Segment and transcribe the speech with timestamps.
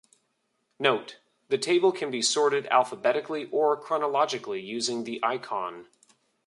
[0.79, 1.19] Note:
[1.49, 5.89] The table can be sorted alphabetically or chronologically using the icon.